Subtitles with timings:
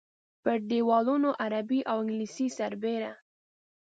[0.43, 3.11] پر دیوالونو عربي او انګلیسي سربېره.